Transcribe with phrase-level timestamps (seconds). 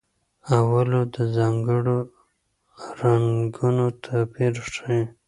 [0.57, 1.97] اولو د ځانګړو
[3.01, 5.01] رنګونو توپیر ښيي.